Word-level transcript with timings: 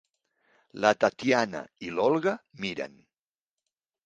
La 0.85 0.91
Tatyana 1.03 1.61
i 1.89 1.93
l'Olga 1.99 2.35
miren. 2.65 2.99